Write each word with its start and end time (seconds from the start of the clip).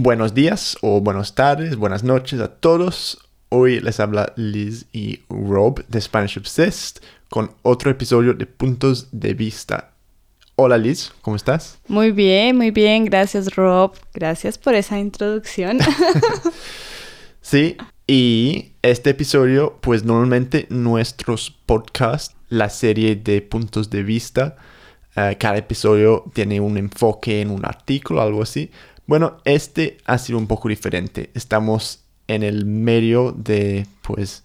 Buenos 0.00 0.32
días 0.32 0.78
o 0.80 1.00
buenas 1.00 1.34
tardes, 1.34 1.74
buenas 1.74 2.04
noches 2.04 2.38
a 2.38 2.46
todos. 2.46 3.18
Hoy 3.48 3.80
les 3.80 3.98
habla 3.98 4.32
Liz 4.36 4.86
y 4.92 5.22
Rob 5.28 5.84
de 5.88 6.00
Spanish 6.00 6.38
Obsessed 6.38 7.02
con 7.28 7.50
otro 7.62 7.90
episodio 7.90 8.32
de 8.32 8.46
Puntos 8.46 9.08
de 9.10 9.34
Vista. 9.34 9.90
Hola 10.54 10.78
Liz, 10.78 11.12
¿cómo 11.20 11.34
estás? 11.34 11.80
Muy 11.88 12.12
bien, 12.12 12.56
muy 12.56 12.70
bien, 12.70 13.06
gracias 13.06 13.56
Rob. 13.56 13.96
Gracias 14.14 14.56
por 14.56 14.76
esa 14.76 15.00
introducción. 15.00 15.80
sí, 17.40 17.76
y 18.06 18.74
este 18.82 19.10
episodio, 19.10 19.78
pues 19.80 20.04
normalmente 20.04 20.68
nuestros 20.70 21.50
podcasts, 21.66 22.36
la 22.50 22.70
serie 22.70 23.16
de 23.16 23.42
puntos 23.42 23.90
de 23.90 24.04
vista, 24.04 24.58
eh, 25.16 25.36
cada 25.40 25.56
episodio 25.56 26.22
tiene 26.34 26.60
un 26.60 26.78
enfoque 26.78 27.40
en 27.40 27.50
un 27.50 27.66
artículo, 27.66 28.22
algo 28.22 28.44
así. 28.44 28.70
Bueno, 29.08 29.38
este 29.44 29.98
ha 30.04 30.18
sido 30.18 30.38
un 30.38 30.46
poco 30.46 30.68
diferente. 30.68 31.30
Estamos 31.34 32.04
en 32.28 32.44
el 32.44 32.64
medio 32.64 33.32
de, 33.32 33.88
pues, 34.02 34.44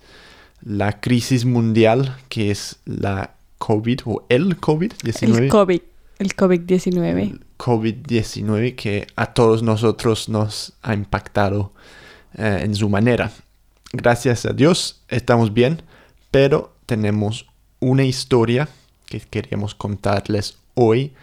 la 0.63 0.99
crisis 0.99 1.45
mundial 1.45 2.17
que 2.29 2.49
es 2.49 2.77
la 2.85 3.35
COVID 3.59 3.99
o 4.05 4.25
el 4.29 4.59
COVID-19. 4.59 5.37
El 5.37 5.49
COVID, 5.49 5.81
el 6.17 6.35
COVID-19. 6.35 7.21
El 7.21 7.45
COVID-19 7.59 8.75
que 8.75 9.05
a 9.15 9.35
todos 9.35 9.61
nosotros 9.61 10.29
nos 10.29 10.73
ha 10.81 10.95
impactado 10.95 11.73
eh, 12.35 12.61
en 12.63 12.73
su 12.73 12.89
manera 12.89 13.31
gracias 13.93 14.45
a 14.45 14.53
Dios 14.53 15.03
estamos 15.07 15.53
bien, 15.53 15.83
pero 16.31 16.73
tenemos 16.85 17.47
una 17.79 18.03
historia 18.03 18.67
que 19.05 19.21
queríamos 19.21 19.75
contarles 19.75 20.57
hoy 20.73 21.13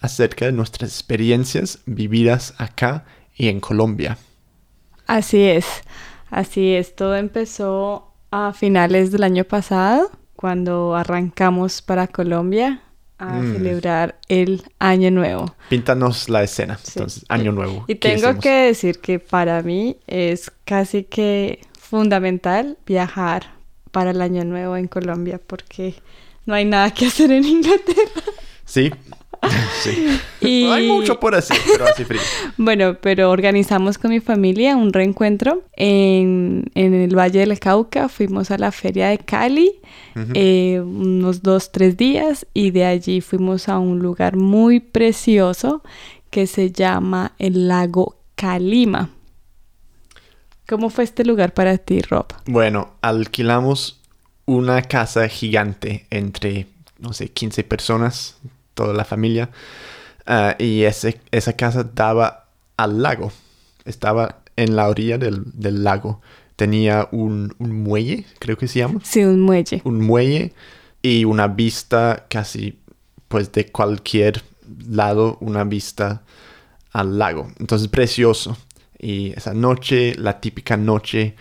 acerca 0.00 0.46
de 0.46 0.52
nuestras 0.52 0.90
experiencias 0.90 1.80
vividas 1.86 2.54
acá 2.58 3.04
y 3.34 3.48
en 3.48 3.60
Colombia. 3.60 4.18
Así 5.06 5.42
es, 5.42 5.66
así 6.30 6.74
es, 6.74 6.94
todo 6.94 7.16
empezó 7.16 8.14
a 8.30 8.52
finales 8.52 9.10
del 9.12 9.24
año 9.24 9.44
pasado, 9.44 10.10
cuando 10.36 10.96
arrancamos 10.96 11.82
para 11.82 12.06
Colombia 12.06 12.80
a 13.18 13.34
mm. 13.34 13.52
celebrar 13.52 14.18
el 14.28 14.62
Año 14.78 15.10
Nuevo. 15.10 15.54
Píntanos 15.68 16.30
la 16.30 16.42
escena, 16.42 16.78
entonces, 16.86 17.26
Año 17.28 17.52
Nuevo. 17.52 17.84
Y 17.86 17.96
tengo 17.96 18.38
que 18.38 18.48
decir 18.48 19.00
que 19.00 19.18
para 19.18 19.62
mí 19.62 19.98
es 20.06 20.50
casi 20.64 21.04
que 21.04 21.60
fundamental 21.78 22.78
viajar 22.86 23.52
para 23.90 24.12
el 24.12 24.22
Año 24.22 24.44
Nuevo 24.44 24.76
en 24.76 24.88
Colombia 24.88 25.38
porque 25.46 25.96
no 26.46 26.54
hay 26.54 26.64
nada 26.64 26.90
que 26.92 27.06
hacer 27.06 27.30
en 27.30 27.44
Inglaterra. 27.44 28.22
Sí, 28.64 28.90
sí. 29.82 30.18
No 30.66 30.72
hay 30.72 30.88
mucho 30.88 31.20
por 31.20 31.34
hacer, 31.34 31.58
pero 31.70 31.84
hace 31.86 32.04
frío. 32.04 32.20
bueno, 32.56 32.96
pero 33.00 33.30
organizamos 33.30 33.98
con 33.98 34.10
mi 34.10 34.20
familia 34.20 34.76
un 34.76 34.92
reencuentro 34.92 35.64
en, 35.76 36.70
el 36.74 37.16
Valle 37.16 37.40
del 37.40 37.58
Cauca. 37.58 38.08
Fuimos 38.08 38.50
a 38.50 38.58
la 38.58 38.72
feria 38.72 39.08
de 39.08 39.18
Cali 39.18 39.72
eh, 40.34 40.80
unos 40.80 41.42
dos, 41.42 41.72
tres 41.72 41.96
días 41.96 42.46
y 42.52 42.70
de 42.70 42.84
allí 42.84 43.20
fuimos 43.20 43.68
a 43.68 43.78
un 43.78 44.00
lugar 44.00 44.36
muy 44.36 44.80
precioso 44.80 45.82
que 46.30 46.46
se 46.46 46.70
llama 46.70 47.32
el 47.38 47.68
lago 47.68 48.16
Calima. 48.34 49.10
¿Cómo 50.68 50.88
fue 50.90 51.04
este 51.04 51.24
lugar 51.24 51.52
para 51.52 51.78
ti, 51.78 52.00
Rob? 52.00 52.26
Bueno, 52.46 52.92
alquilamos 53.00 54.00
una 54.46 54.82
casa 54.82 55.28
gigante 55.28 56.06
entre, 56.10 56.66
no 56.98 57.12
sé, 57.12 57.30
15 57.30 57.64
personas, 57.64 58.36
toda 58.80 58.94
la 58.94 59.04
familia. 59.04 59.50
Ah, 60.26 60.56
y 60.58 60.84
ese, 60.84 61.20
esa 61.32 61.52
casa 61.52 61.84
daba 61.84 62.46
al 62.78 63.02
lago. 63.02 63.30
Estaba 63.84 64.40
en 64.56 64.74
la 64.74 64.88
orilla 64.88 65.18
del, 65.18 65.84
lago. 65.84 66.22
Tenía 66.56 67.08
un, 67.12 67.54
muelle, 67.58 68.24
creo 68.38 68.56
que 68.56 68.68
se 68.68 68.78
llama. 68.78 69.00
Sí, 69.02 69.22
un 69.22 69.40
muelle. 69.40 69.82
Un 69.84 70.00
muelle 70.00 70.54
y 71.02 71.26
una 71.26 71.46
vista 71.46 72.26
casi, 72.30 72.78
pues 73.28 73.52
de 73.52 73.66
cualquier 73.66 74.42
lado, 74.88 75.36
una 75.40 75.64
vista 75.64 76.22
al 76.92 77.18
lago. 77.18 77.52
Entonces, 77.58 77.88
precioso. 77.88 78.56
Y 78.98 79.32
esa 79.32 79.52
noche, 79.52 80.14
la 80.16 80.40
típica 80.40 80.78
noche, 80.78 81.34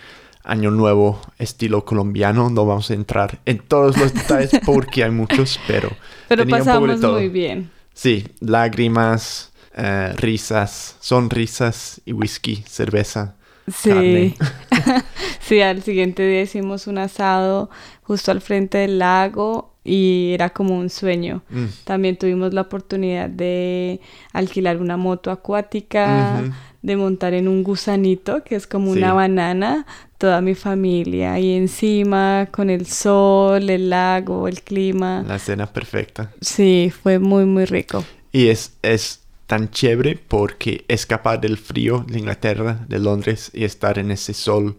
Año 0.49 0.71
Nuevo, 0.71 1.21
estilo 1.37 1.85
colombiano, 1.85 2.49
no 2.49 2.65
vamos 2.65 2.89
a 2.89 2.95
entrar 2.95 3.39
en 3.45 3.59
todos 3.59 3.97
los 3.97 4.13
detalles 4.13 4.51
porque 4.65 5.03
hay 5.03 5.11
muchos, 5.11 5.59
pero... 5.67 5.91
Pero 6.27 6.47
pasamos 6.47 6.99
muy 6.99 7.29
bien. 7.29 7.69
Sí, 7.93 8.25
lágrimas, 8.39 9.51
eh, 9.75 10.11
risas, 10.15 10.95
sonrisas 10.99 12.01
y 12.05 12.13
whisky, 12.13 12.63
cerveza. 12.67 13.35
Sí. 13.67 14.35
sí, 15.39 15.61
al 15.61 15.83
siguiente 15.83 16.27
día 16.27 16.41
hicimos 16.41 16.87
un 16.87 16.97
asado 16.97 17.69
justo 18.01 18.31
al 18.31 18.41
frente 18.41 18.79
del 18.79 18.99
lago 18.99 19.75
y 19.83 20.31
era 20.33 20.49
como 20.49 20.77
un 20.77 20.89
sueño. 20.89 21.43
Mm. 21.49 21.65
También 21.83 22.17
tuvimos 22.17 22.53
la 22.53 22.61
oportunidad 22.61 23.29
de 23.29 24.01
alquilar 24.33 24.77
una 24.77 24.97
moto 24.97 25.31
acuática 25.31 26.43
de 26.81 26.95
montar 26.95 27.33
en 27.33 27.47
un 27.47 27.63
gusanito, 27.63 28.43
que 28.43 28.55
es 28.55 28.67
como 28.67 28.91
una 28.91 29.13
banana, 29.13 29.85
toda 30.17 30.41
mi 30.41 30.55
familia 30.55 31.33
ahí 31.33 31.53
encima, 31.53 32.47
con 32.51 32.69
el 32.69 32.85
sol, 32.85 33.69
el 33.69 33.89
lago, 33.89 34.47
el 34.47 34.61
clima. 34.61 35.23
La 35.27 35.39
cena 35.39 35.67
perfecta. 35.67 36.31
Sí, 36.41 36.91
fue 37.03 37.19
muy, 37.19 37.45
muy 37.45 37.65
rico. 37.65 38.03
Y 38.31 38.47
es, 38.47 38.73
es 38.81 39.21
tan 39.47 39.71
chévere 39.71 40.19
porque 40.27 40.85
escapar 40.87 41.41
del 41.41 41.57
frío 41.57 42.05
de 42.07 42.19
Inglaterra, 42.19 42.85
de 42.87 42.99
Londres, 42.99 43.51
y 43.53 43.63
estar 43.63 43.97
en 43.97 44.11
ese 44.11 44.33
sol 44.33 44.77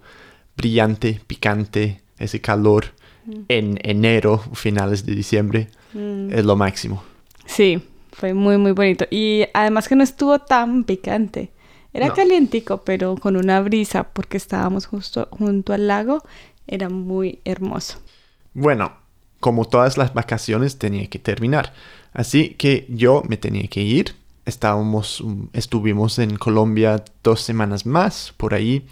brillante, 0.56 1.21
picante, 1.27 2.00
ese 2.19 2.41
calor 2.41 2.87
mm. 3.27 3.41
en 3.49 3.78
enero, 3.83 4.39
finales 4.55 5.05
de 5.05 5.15
diciembre, 5.15 5.69
mm. 5.93 6.33
es 6.33 6.44
lo 6.44 6.56
máximo. 6.56 7.03
Sí, 7.47 7.83
fue 8.12 8.33
muy, 8.34 8.59
muy 8.59 8.72
bonito. 8.72 9.06
Y 9.10 9.44
además 9.55 9.89
que 9.89 9.97
no 9.97 10.05
estuvo 10.05 10.39
tan 10.39 10.84
picante. 10.84 11.50
Era 11.93 12.12
calientico, 12.12 12.83
pero 12.84 13.17
con 13.17 13.37
una 13.37 13.61
brisa 13.61 14.05
porque 14.05 14.37
estábamos 14.37 14.87
justo 14.87 15.28
junto 15.33 15.73
al 15.73 15.89
lago. 15.89 16.23
Era 16.67 16.89
muy 16.89 17.41
hermoso. 17.45 17.99
Bueno, 18.55 18.93
como 19.41 19.65
todas 19.65 19.97
las 19.97 20.15
vacaciones 20.15 20.78
tenía 20.78 21.09
que 21.09 21.19
terminar. 21.19 21.73
Así 22.12 22.51
que 22.51 22.87
yo 22.89 23.23
me 23.28 23.37
tenía 23.37 23.67
que 23.69 23.83
ir. 23.83 24.15
Estábamos, 24.47 25.23
mm, 25.25 25.45
estuvimos 25.53 26.19
en 26.19 26.37
Colombia 26.37 27.05
dos 27.23 27.41
semanas 27.41 27.87
más 27.87 28.33
por 28.37 28.55
ahí 28.55 28.87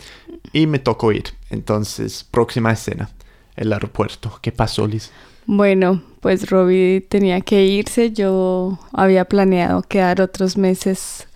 y 0.53 0.67
me 0.67 0.79
tocó 0.79 1.13
ir. 1.13 1.25
Entonces, 1.51 2.25
próxima 2.25 2.73
escena, 2.73 3.11
el 3.57 3.73
aeropuerto. 3.73 4.39
¿Qué 4.43 4.53
pasó, 4.53 4.87
Liz? 4.87 5.11
Bueno, 5.47 6.03
pues 6.21 6.51
Robbie 6.51 7.01
tenía 7.09 7.41
que 7.41 7.65
irse. 7.65 8.13
Yo 8.13 8.79
había 8.93 9.25
planeado 9.25 9.83
quedar 9.83 10.21
otros 10.21 10.57
meses 10.57 11.29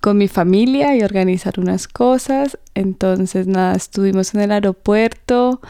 con 0.00 0.18
mi 0.18 0.28
familia 0.28 0.96
y 0.96 1.02
organizar 1.02 1.58
unas 1.58 1.88
cosas. 1.88 2.58
Entonces, 2.74 3.46
nada, 3.46 3.74
estuvimos 3.74 4.34
en 4.34 4.40
el 4.40 4.52
aeropuerto. 4.52 5.60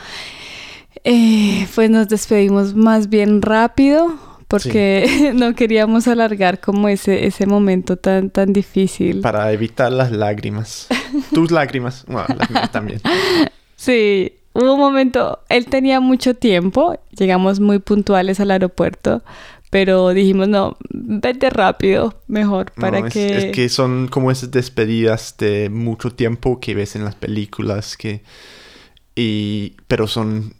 Eh, 1.04 1.66
pues 1.74 1.90
nos 1.90 2.08
despedimos 2.08 2.74
más 2.74 3.08
bien 3.08 3.40
rápido 3.40 4.18
porque 4.48 5.30
no 5.34 5.54
queríamos 5.54 6.08
alargar 6.08 6.60
como 6.60 6.88
ese, 6.88 7.26
ese 7.26 7.46
momento 7.46 7.96
tan, 7.96 8.30
tan 8.30 8.52
difícil. 8.52 9.20
Para 9.20 9.50
evitar 9.52 9.92
las 9.92 10.10
lágrimas. 10.10 10.88
Tus 11.32 11.50
lágrimas. 11.50 12.04
Bueno, 12.06 12.26
las 12.36 12.50
mías 12.50 12.72
también. 12.72 13.00
Sí, 13.76 14.34
hubo 14.52 14.74
un 14.74 14.80
momento, 14.80 15.40
él 15.48 15.66
tenía 15.66 16.00
mucho 16.00 16.34
tiempo, 16.34 16.98
llegamos 17.10 17.60
muy 17.60 17.78
puntuales 17.78 18.40
al 18.40 18.50
aeropuerto, 18.50 19.22
pero 19.70 20.08
dijimos, 20.10 20.48
no, 20.48 20.76
vete 20.90 21.48
rápido, 21.48 22.20
mejor, 22.26 22.72
para 22.72 23.08
que... 23.08 23.36
Es 23.36 23.54
que 23.54 23.68
son 23.68 24.08
como 24.08 24.30
esas 24.30 24.50
despedidas 24.50 25.36
de 25.38 25.70
mucho 25.70 26.10
tiempo 26.10 26.58
que 26.58 26.74
ves 26.74 26.96
en 26.96 27.04
las 27.04 27.14
películas, 27.14 27.96
que... 27.96 28.22
Y... 29.14 29.76
Pero 29.86 30.08
son 30.08 30.54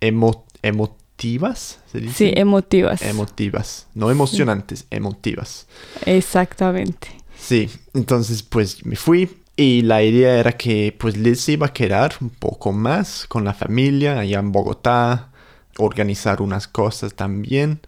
emotivas, 0.00 1.78
¿se 1.90 2.00
dice? 2.00 2.14
Sí, 2.14 2.32
emotivas. 2.34 3.02
Emotivas, 3.02 3.86
no 3.94 4.10
emocionantes, 4.10 4.86
emotivas. 4.90 5.68
Exactamente. 6.04 7.08
Sí, 7.38 7.70
entonces 7.94 8.42
pues 8.42 8.84
me 8.84 8.96
fui, 8.96 9.28
y 9.56 9.82
la 9.82 10.02
idea 10.02 10.38
era 10.38 10.52
que 10.52 10.94
pues 10.98 11.16
Liz 11.16 11.48
iba 11.48 11.66
a 11.66 11.72
quedar 11.72 12.14
un 12.20 12.30
poco 12.30 12.72
más 12.72 13.26
con 13.28 13.44
la 13.44 13.54
familia 13.54 14.18
allá 14.18 14.38
en 14.38 14.52
Bogotá, 14.52 15.30
organizar 15.78 16.40
unas 16.40 16.68
cosas 16.68 17.14
también. 17.14 17.80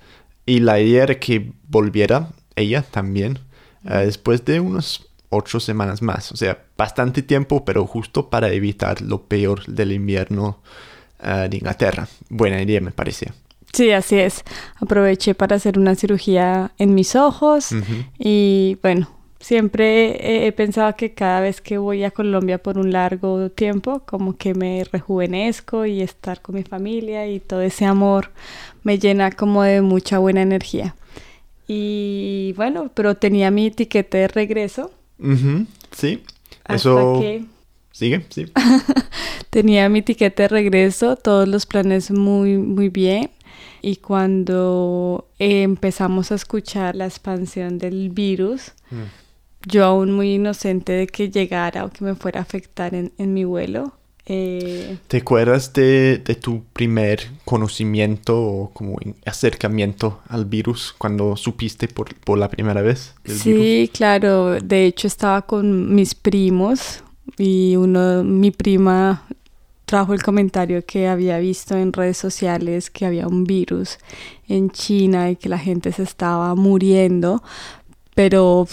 Y 0.47 0.61
la 0.61 0.79
idea 0.81 1.05
era 1.05 1.19
que 1.19 1.53
volviera 1.69 2.29
ella 2.55 2.83
también 2.83 3.39
eh, 3.89 4.05
después 4.05 4.45
de 4.45 4.61
unos 4.61 5.07
ocho 5.31 5.59
semanas 5.59 6.03
más. 6.03 6.33
O 6.33 6.37
sea, 6.37 6.63
bastante 6.77 7.23
tiempo, 7.23 7.65
pero 7.65 7.87
justo 7.87 8.29
para 8.29 8.53
evitar 8.53 9.01
lo 9.01 9.23
peor 9.23 9.65
del 9.67 9.93
invierno 9.93 10.61
eh, 11.23 11.49
de 11.51 11.57
Inglaterra. 11.57 12.07
Buena 12.29 12.61
idea, 12.61 12.81
me 12.81 12.91
parecía. 12.91 13.35
Sí, 13.73 13.91
así 13.91 14.19
es. 14.19 14.45
Aproveché 14.77 15.35
para 15.35 15.57
hacer 15.57 15.79
una 15.79 15.97
cirugía 15.97 16.73
en 16.79 16.95
mis 16.95 17.17
ojos 17.17 17.71
y 18.19 18.79
bueno, 18.83 19.09
Siempre 19.45 20.47
he 20.47 20.53
pensado 20.53 20.97
que 20.97 21.13
cada 21.13 21.41
vez 21.43 21.61
que 21.61 21.77
voy 21.77 22.03
a 22.03 22.11
Colombia 22.11 22.57
por 22.57 22.79
un 22.79 22.93
largo 22.93 23.51
tiempo, 23.51 24.01
como 24.07 24.39
que 24.39 24.55
me 24.55 24.85
rejuvenezco 24.85 25.85
y 25.85 26.01
estar 26.01 26.41
con 26.41 26.55
mi 26.55 26.63
familia 26.63 27.29
y 27.29 27.41
todo 27.41 27.61
ese 27.61 27.85
amor 27.85 28.31
me 28.85 28.99
llena 28.99 29.31
como 29.33 29.63
de 29.63 29.83
mucha 29.83 30.19
buena 30.19 30.41
energía. 30.41 30.95
Y 31.69 32.55
bueno, 32.57 32.91
pero 32.95 33.17
tenía 33.17 33.51
mi 33.51 33.67
etiquete 33.67 34.17
de 34.17 34.29
regreso. 34.29 34.91
Sí, 35.91 36.23
eso... 36.67 37.21
Sigue, 37.93 38.25
sí. 38.31 38.47
tenía 39.51 39.91
mi 39.91 39.99
etiquete 39.99 40.45
de 40.45 40.49
regreso, 40.49 41.17
todos 41.17 41.47
los 41.47 41.67
planes 41.67 42.11
muy, 42.11 42.57
muy 42.57 42.89
bien. 42.89 43.29
Y 43.83 43.97
cuando 43.97 45.29
empezamos 45.39 46.33
a 46.33 46.37
escuchar 46.37 46.97
la 46.97 47.05
expansión 47.05 47.77
del 47.77 48.09
virus, 48.09 48.73
mm 48.91 49.24
yo 49.67 49.85
aún 49.85 50.13
muy 50.13 50.35
inocente 50.35 50.93
de 50.93 51.07
que 51.07 51.31
llegara 51.31 51.85
o 51.85 51.91
que 51.91 52.05
me 52.05 52.15
fuera 52.15 52.41
a 52.41 52.43
afectar 52.43 52.95
en, 52.95 53.13
mi 53.35 53.45
vuelo. 53.45 53.93
Eh, 54.27 54.97
¿Te 55.09 55.19
acuerdas 55.19 55.73
de, 55.75 56.19
tu 56.41 56.65
primer 56.73 57.29
conocimiento 57.45 58.41
o 58.41 58.71
como 58.73 58.97
acercamiento 59.27 60.21
al 60.29 60.47
virus 60.47 60.95
cuando 60.97 61.37
supiste 61.37 61.89
por, 61.89 62.15
por 62.15 62.39
la 62.39 62.49
primera 62.49 62.81
vez? 62.81 63.15
Sí, 63.25 63.91
claro. 63.93 64.61
De 64.61 64.87
hecho 64.87 65.07
estaba 65.07 65.43
con 65.43 65.95
mis 65.95 66.15
primos 66.15 67.03
y 67.39 67.77
uno, 67.77 68.25
mi 68.25 68.51
prima 68.51 69.27
trajo 69.85 70.15
el 70.15 70.23
comentario 70.23 70.85
que 70.85 71.09
había 71.09 71.39
visto 71.39 71.77
en 71.77 71.93
redes 71.93 72.17
sociales 72.17 72.91
que 72.91 73.05
había 73.07 73.29
un 73.29 73.45
virus 73.45 73.99
en 74.49 74.71
China 74.71 75.31
y 75.31 75.37
que 75.37 75.49
la 75.49 75.59
gente 75.59 75.93
se 75.93 76.03
estaba 76.03 76.55
muriendo, 76.55 77.43
pero 78.15 78.67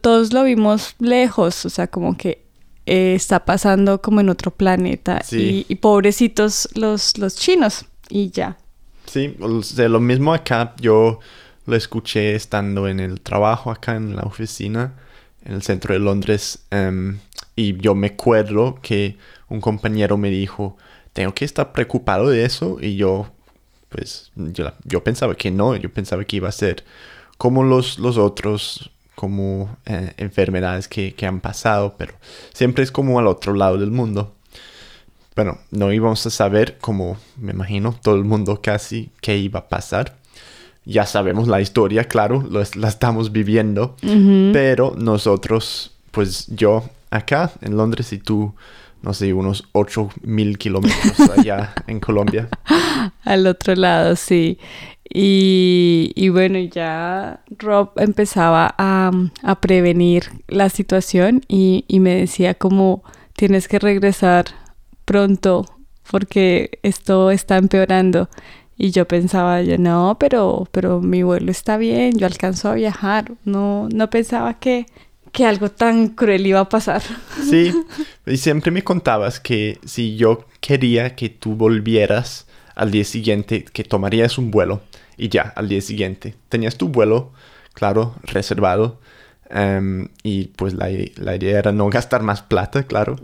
todos 0.00 0.32
lo 0.32 0.44
vimos 0.44 0.94
lejos, 0.98 1.64
o 1.66 1.70
sea, 1.70 1.86
como 1.86 2.16
que 2.16 2.46
eh, 2.86 3.14
está 3.14 3.44
pasando 3.44 4.00
como 4.00 4.20
en 4.20 4.30
otro 4.30 4.50
planeta 4.50 5.22
y, 5.30 5.74
pobrecitos 5.76 6.68
los, 6.74 7.18
los 7.18 7.36
chinos 7.36 7.84
y 8.08 8.30
ya. 8.30 8.56
Sí, 9.06 9.36
o 9.40 9.88
lo 9.88 10.00
mismo 10.00 10.32
acá, 10.32 10.74
yo 10.80 11.20
lo 11.66 11.76
escuché 11.76 12.34
estando 12.34 12.88
en 12.88 13.00
el 13.00 13.20
trabajo 13.20 13.70
acá 13.70 13.96
en 13.96 14.16
la 14.16 14.22
oficina, 14.22 14.94
en 15.44 15.54
el 15.54 15.62
centro 15.62 15.94
de 15.94 16.00
Londres, 16.00 16.64
em, 16.70 17.18
y 17.56 17.76
yo 17.76 17.94
me 17.94 18.08
acuerdo 18.08 18.78
que 18.82 19.16
un 19.48 19.60
compañero 19.60 20.16
me 20.16 20.30
dijo, 20.30 20.76
tengo 21.12 21.34
que 21.34 21.44
estar 21.44 21.72
preocupado 21.72 22.28
de 22.30 22.44
eso, 22.44 22.78
y 22.80 22.96
yo, 22.96 23.30
pues, 23.88 24.32
yo, 24.34 24.72
yo 24.84 25.04
pensaba 25.04 25.34
que 25.34 25.50
no, 25.50 25.76
yo 25.76 25.92
pensaba 25.92 26.24
que 26.24 26.36
iba 26.36 26.48
a 26.48 26.52
ser 26.52 26.84
como 27.40 27.62
los, 27.62 27.98
los 27.98 28.18
otros, 28.18 28.90
como 29.14 29.74
eh, 29.86 30.12
enfermedades 30.18 30.88
que, 30.88 31.14
han 31.26 31.40
pasado, 31.40 31.94
pero 31.96 32.12
siempre 32.52 32.84
es 32.84 32.92
como 32.92 33.18
al 33.18 33.26
otro 33.26 33.54
lado 33.54 33.78
del 33.78 33.90
mundo. 33.90 34.34
Bueno, 35.34 35.56
no 35.70 35.90
íbamos 35.90 36.26
a 36.26 36.28
saber, 36.28 36.76
como 36.82 37.16
me 37.38 37.52
imagino, 37.52 37.98
todo 38.02 38.16
el 38.16 38.24
mundo 38.24 38.60
casi, 38.62 39.08
qué 39.22 39.38
iba 39.38 39.60
a 39.60 39.68
pasar. 39.70 40.18
Ya 40.84 41.06
sabemos 41.06 41.48
la 41.48 41.62
historia, 41.62 42.04
claro, 42.04 42.46
la 42.50 42.88
estamos 42.88 43.32
viviendo, 43.32 43.96
pero 44.52 44.94
nosotros, 44.98 45.92
pues 46.10 46.46
yo 46.48 46.90
acá 47.08 47.52
en 47.62 47.74
Londres 47.74 48.12
y 48.12 48.18
tú, 48.18 48.54
no 49.00 49.14
sé, 49.14 49.32
unos 49.32 49.66
8 49.72 50.10
mil 50.24 50.58
kilómetros 50.58 51.18
allá 51.38 51.72
en 51.86 52.00
Colombia. 52.00 52.50
Al 53.24 53.46
otro 53.46 53.74
lado, 53.76 54.14
sí. 54.14 54.58
Y, 55.12 56.28
bueno, 56.28 56.58
ya 56.60 57.42
Rob 57.58 57.90
empezaba 57.96 58.74
a, 58.78 59.10
prevenir 59.60 60.24
la 60.46 60.68
situación 60.68 61.42
y, 61.48 61.84
me 61.90 62.14
decía 62.14 62.54
como 62.54 63.02
tienes 63.34 63.68
que 63.68 63.78
regresar 63.78 64.46
pronto 65.04 65.64
porque 66.10 66.78
esto 66.82 67.30
está 67.30 67.56
empeorando. 67.56 68.28
Y 68.76 68.92
yo 68.92 69.06
pensaba, 69.06 69.60
yo 69.62 69.76
no, 69.76 70.16
pero, 70.18 70.66
pero 70.72 71.02
mi 71.02 71.22
vuelo 71.22 71.50
está 71.50 71.76
bien, 71.76 72.16
yo 72.16 72.26
alcanzo 72.26 72.70
a 72.70 72.74
viajar. 72.74 73.32
No, 73.44 73.88
no 73.92 74.08
pensaba 74.08 74.58
que, 74.58 74.86
que 75.32 75.44
algo 75.44 75.70
tan 75.70 76.08
cruel 76.08 76.46
iba 76.46 76.60
a 76.60 76.68
pasar. 76.68 77.02
Sí, 77.50 77.72
y 78.26 78.36
siempre 78.36 78.70
me 78.70 78.82
contabas 78.82 79.40
que 79.40 79.78
si 79.84 80.16
yo 80.16 80.46
quería 80.60 81.14
que 81.14 81.28
tú 81.28 81.56
volvieras 81.56 82.46
al 82.74 82.90
día 82.90 83.04
siguiente, 83.04 83.64
que 83.64 83.84
tomarías 83.84 84.38
un 84.38 84.50
vuelo 84.50 84.80
y 85.20 85.28
ya, 85.28 85.52
al 85.54 85.68
día 85.68 85.82
siguiente. 85.82 86.34
Tenías 86.48 86.76
tu 86.76 86.88
vuelo, 86.88 87.32
claro, 87.74 88.14
reservado. 88.22 89.00
Em, 89.50 90.08
y 90.22 90.46
pues 90.56 90.72
la, 90.72 90.90
idea 90.90 91.58
era 91.58 91.72
no 91.72 91.90
gastar 91.90 92.22
más 92.22 92.40
plata, 92.40 92.84
claro. 92.84 93.16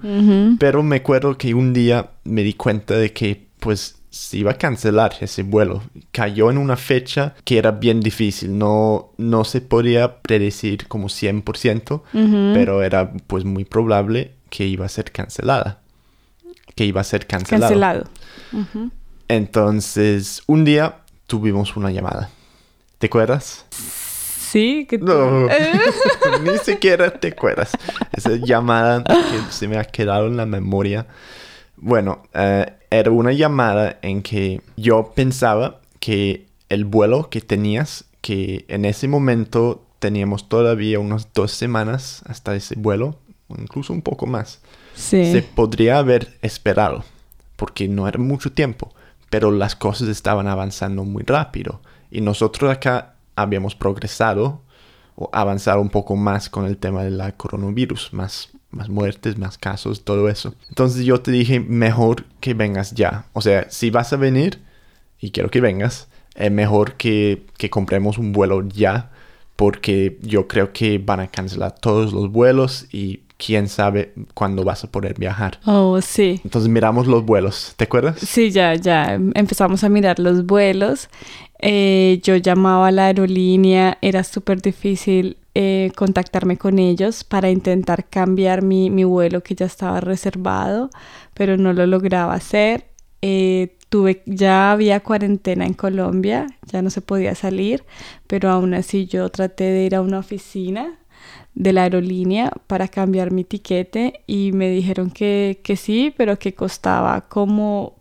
Pero 0.59 0.83
me 0.83 0.97
acuerdo 0.97 1.39
que 1.39 1.55
un 1.55 1.73
día 1.73 2.11
me 2.25 2.43
di 2.43 2.53
cuenta 2.53 2.95
de 2.95 3.15
que 3.15 3.47
pues 3.61 3.97
se 4.11 4.37
iba 4.37 4.51
a 4.51 4.59
cancelar 4.59 5.15
ese 5.21 5.43
vuelo. 5.43 5.83
Cayó 6.13 6.51
en 6.51 6.59
una 6.59 6.77
fecha 6.77 7.35
que 7.45 7.57
era 7.57 7.71
bien 7.71 8.01
difícil. 8.01 8.59
No, 8.59 9.13
no 9.17 9.45
se 9.45 9.63
podía 9.63 10.21
predecir 10.21 10.89
como 10.89 11.09
100%, 11.09 12.03
pero 12.53 12.83
era 12.83 13.11
pues 13.27 13.45
muy 13.47 13.65
probable 13.65 14.33
que 14.51 14.67
iba 14.67 14.85
a 14.85 14.91
ser 14.91 15.13
cancelada. 15.13 15.81
Que 16.75 16.85
iba 16.85 17.01
a 17.01 17.05
ser 17.05 17.27
cancelado. 17.27 17.63
Cancelado. 17.71 18.11
Entonces, 19.29 20.43
un 20.47 20.65
día 20.65 20.97
tuvimos 21.27 21.77
una 21.77 21.91
llamada. 21.91 22.31
¿Te 22.99 23.07
acuerdas? 23.07 23.67
Sí, 23.71 24.87
que 24.89 24.99
no, 24.99 25.49
ni 26.43 26.59
siquiera 26.59 27.11
te 27.11 27.29
acuerdas. 27.29 27.73
Esa 28.13 28.37
llamada 28.37 29.03
que 29.05 29.53
se 29.53 29.69
me 29.69 29.77
ha 29.77 29.85
quedado 29.85 30.29
en 30.29 30.37
la 30.37 30.47
memoria. 30.47 31.07
Bueno, 31.77 32.23
eh, 32.33 32.73
era 32.91 33.11
una 33.11 33.33
llamada 33.33 33.99
en 34.03 34.23
que 34.23 34.63
yo 34.77 35.13
pensaba 35.15 35.81
que 36.01 36.47
el 36.69 36.85
vuelo 36.85 37.29
que 37.29 37.41
tenías, 37.41 38.05
que 38.23 38.65
en 38.69 38.85
ese 38.85 39.09
momento 39.09 39.85
teníamos 39.99 40.49
todavía 40.49 41.01
unas 41.01 41.33
dos 41.35 41.53
semanas 41.53 42.23
hasta 42.27 42.55
ese 42.55 42.77
vuelo, 42.77 43.19
incluso 43.49 43.93
un 43.93 44.03
poco 44.03 44.27
más, 44.27 44.61
se 44.95 45.45
podría 45.55 45.99
haber 45.99 46.39
esperado, 46.41 47.05
porque 47.57 47.89
no 47.89 48.09
era 48.09 48.19
mucho 48.19 48.53
tiempo 48.53 48.93
pero 49.37 49.51
las 49.51 49.77
cosas 49.77 50.09
estaban 50.09 50.49
avanzando 50.49 51.05
muy 51.05 51.23
rápido 51.23 51.83
y 52.11 52.23
nosotros 52.23 52.71
acá 52.73 53.17
habíamos 53.35 53.75
progresado 53.75 54.63
o 55.15 55.29
avanzado 55.31 55.83
un 55.83 55.91
poco 55.91 56.17
más 56.17 56.49
con 56.49 56.65
el 56.65 56.79
tema 56.79 57.05
del 57.05 57.21
coronavirus, 57.37 58.15
más, 58.15 58.49
más 58.71 58.89
muertes, 58.89 59.37
más 59.37 59.59
casos, 59.59 60.05
todo 60.05 60.31
eso. 60.31 60.55
Entonces 60.71 61.05
yo 61.05 61.21
te 61.21 61.33
dije, 61.33 61.61
mejor 61.61 62.25
que 62.41 62.55
vengas 62.55 62.93
ya. 62.93 63.27
O 63.35 63.43
sea, 63.43 63.71
si 63.71 63.91
vas 63.91 64.11
a 64.15 64.17
venir, 64.17 64.63
y 65.21 65.33
quiero 65.33 65.51
que 65.51 65.61
vengas, 65.61 66.09
es 66.35 66.51
mejor 66.51 66.95
que, 66.95 67.45
que 67.59 67.69
compremos 67.69 68.17
un 68.17 68.33
vuelo 68.33 68.67
ya, 68.67 69.11
porque 69.55 70.19
yo 70.23 70.49
creo 70.49 70.73
que 70.73 70.97
van 70.97 71.21
a 71.21 71.29
cancelar 71.29 71.79
todos 71.79 72.15
los 72.15 72.33
vuelos 72.33 72.87
y 72.91 73.21
quién 73.37 73.69
sabe 73.69 74.13
cuándo 74.35 74.65
vas 74.65 74.85
a 74.85 74.91
poder 74.91 75.19
viajar. 75.19 75.61
Oh, 75.67 76.01
sí. 76.01 76.41
Entonces 76.45 76.71
miramos 76.71 77.07
los 77.07 77.25
vuelos, 77.25 77.75
¿te 77.77 77.85
acuerdas? 77.85 78.19
Sí, 78.21 78.51
ya, 78.51 78.75
ya 78.75 79.15
empezamos 79.35 79.85
a 79.85 79.89
mirar 79.89 80.19
los 80.19 80.47
vuelos. 80.47 81.09
Eh, 81.59 82.21
yo 82.23 82.37
llamaba 82.37 82.89
a 82.89 82.93
la 82.93 83.07
aerolínea, 83.07 83.99
era 84.03 84.25
súper 84.25 84.61
difícil 84.61 85.39
eh, 85.55 85.91
contactarme 85.97 86.59
con 86.59 86.79
ellos 86.79 87.25
para 87.25 87.51
intentar 87.51 88.09
cambiar 88.09 88.63
mi, 88.63 89.05
vuelo 89.05 89.43
que 89.43 89.55
ya 89.55 89.67
estaba 89.67 90.01
reservado, 90.01 90.91
pero 91.35 91.57
no 91.57 91.73
lo 91.73 91.87
lograba 91.87 92.35
hacer. 92.35 92.87
Eh, 93.23 93.77
tuve, 93.89 94.23
ya 94.27 94.73
había 94.73 95.01
cuarentena 95.01 95.65
en 95.65 95.73
Colombia, 95.73 96.47
ya 96.71 96.83
no 96.83 96.91
se 96.91 97.01
podía 97.01 97.35
salir, 97.35 97.85
pero 98.27 98.51
aún 98.51 98.75
así 98.75 99.07
yo 99.07 99.29
traté 99.31 99.65
de 99.65 99.85
ir 99.85 99.95
a 99.95 100.03
una 100.03 100.19
oficina 100.19 100.99
de 101.57 101.73
la 101.73 101.85
aerolínea 101.85 102.53
para 102.67 102.87
cambiar 102.87 103.33
mi 103.33 103.43
tiquete 103.43 104.21
y 104.27 104.53
me 104.53 104.69
dijeron 104.69 105.11
que, 105.11 105.59
sí, 105.77 106.15
pero 106.17 106.39
que 106.39 106.55
costaba 106.55 107.23
como, 107.23 107.95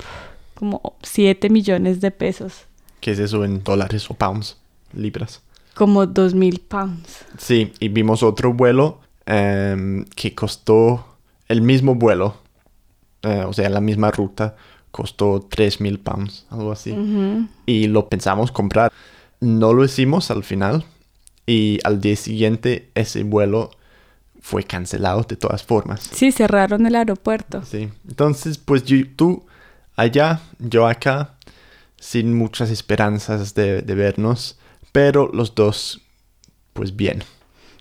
como 0.53 0.95
7 1.01 1.50
millones 1.50 2.01
de 2.01 2.12
pesos. 2.12 2.65
¿Qué 3.00 3.12
es 3.12 3.19
eso 3.19 3.45
en 3.45 3.63
dólares 3.63 4.12
o 4.12 4.13
pounds? 4.13 4.57
Libras. 4.93 5.41
Como 5.74 6.05
2 6.05 6.33
mil 6.35 6.59
pounds. 6.59 7.25
Sí, 7.38 7.71
y 7.79 7.88
vimos 7.88 8.24
otro 8.24 8.53
vuelo 8.53 9.00
em, 9.25 10.03
que 10.15 10.35
costó 10.35 11.05
el 11.47 11.62
mismo 11.62 11.95
vuelo, 11.95 12.35
eh, 13.24 13.45
o 13.47 13.53
sea, 13.53 13.69
la 13.69 13.81
misma 13.81 14.12
ruta, 14.12 14.57
costó 14.91 15.45
3 15.50 15.79
mil 15.79 16.00
pounds, 16.00 16.45
algo 16.50 16.74
así. 16.74 16.93
Y 17.65 17.88
lo 17.88 18.09
pensamos 18.09 18.51
comprar. 18.51 18.91
No 19.39 19.71
lo 19.71 19.85
hicimos 19.85 20.29
al 20.29 20.43
final 20.43 20.85
y 21.46 21.80
al 21.84 22.02
día 22.02 22.16
siguiente 22.16 22.90
ese 22.96 23.24
vuelo 23.24 23.72
fue 24.42 24.64
cancelado 24.64 25.24
de 25.24 25.36
todas 25.36 25.64
formas. 25.64 26.02
Sí, 26.12 26.32
cerraron 26.32 26.86
el 26.86 26.96
aeropuerto. 26.96 27.64
Sí, 27.66 27.90
entonces 28.08 28.58
pues 28.58 28.84
tú 29.16 29.46
allá, 29.96 30.42
yo 30.60 30.88
acá, 30.88 31.36
sin 32.00 32.38
muchas 32.38 32.70
esperanzas 32.70 33.56
de, 33.56 33.82
vernos, 33.82 34.60
pero 34.92 35.30
los 35.34 35.56
dos 35.56 36.02
pues 36.74 36.96
bien. 36.96 37.24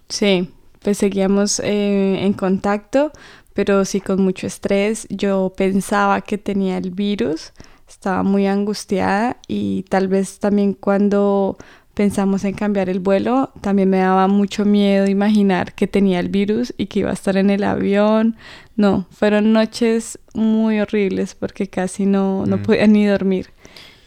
Sí, 0.08 0.50
pues 0.80 0.98
seguíamos 0.98 1.60
eh, 1.60 2.24
en 2.24 2.32
contacto, 2.32 3.12
pero 3.52 3.84
sí 3.84 4.00
con 4.00 4.22
mucho 4.22 4.46
estrés. 4.46 5.06
Yo 5.10 5.52
pensaba 5.56 6.20
que 6.20 6.38
tenía 6.38 6.78
el 6.78 6.92
virus, 6.92 7.52
estaba 7.88 8.22
muy 8.22 8.46
angustiada 8.46 9.36
y 9.48 9.84
tal 9.84 10.08
vez 10.08 10.38
también 10.38 10.74
cuando 10.74 11.58
pensamos 11.94 12.44
en 12.44 12.54
cambiar 12.54 12.88
el 12.88 13.00
vuelo, 13.00 13.52
también 13.60 13.88
me 13.88 13.98
daba 13.98 14.26
mucho 14.28 14.64
miedo 14.64 15.06
imaginar 15.06 15.74
que 15.74 15.86
tenía 15.86 16.20
el 16.20 16.28
virus 16.28 16.74
y 16.76 16.86
que 16.86 17.00
iba 17.00 17.10
a 17.10 17.14
estar 17.14 17.36
en 17.36 17.50
el 17.50 17.64
avión. 17.64 18.36
No, 18.76 19.06
fueron 19.10 19.52
noches 19.52 20.18
muy 20.34 20.80
horribles 20.80 21.34
porque 21.34 21.68
casi 21.68 22.06
no, 22.06 22.44
no 22.46 22.58
mm. 22.58 22.62
podía 22.62 22.86
ni 22.86 23.06
dormir 23.06 23.50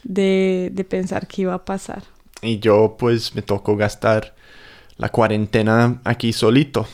de, 0.04 0.70
de 0.74 0.84
pensar 0.84 1.28
que 1.28 1.44
iba 1.44 1.54
a 1.54 1.66
pasar. 1.66 2.04
Y 2.42 2.60
yo 2.60 2.96
pues 3.00 3.34
me 3.36 3.42
tocó 3.42 3.76
gastar 3.76 4.36
la 4.98 5.10
cuarentena 5.10 6.02
aquí 6.04 6.34
solito, 6.34 6.88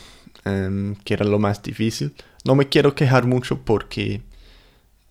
em, 0.44 0.94
que 1.04 1.14
era 1.14 1.24
lo 1.24 1.38
más 1.38 1.62
difícil. 1.62 2.14
No 2.44 2.54
me 2.54 2.68
quiero 2.68 2.94
quejar 2.94 3.26
mucho 3.26 3.58
porque 3.64 4.22